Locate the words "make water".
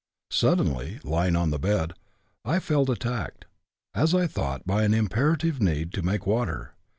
6.01-6.73